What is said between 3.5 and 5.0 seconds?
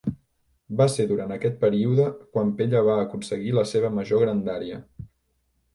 la seva major grandària.